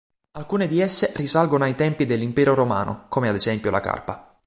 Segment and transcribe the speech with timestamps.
[0.31, 4.35] Alcune di esse risalgono ai tempi dell'Impero romano, come ad esempio la carpa.